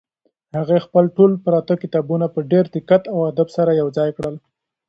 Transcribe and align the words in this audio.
هغې 0.57 0.77
خپل 0.85 1.05
ټول 1.15 1.31
پراته 1.43 1.73
کتابونه 1.83 2.25
په 2.33 2.39
ډېر 2.51 2.65
دقت 2.75 3.03
او 3.13 3.19
ادب 3.31 3.47
سره 3.57 3.71
یو 3.81 3.87
ځای 3.97 4.09
کړل. 4.17 4.35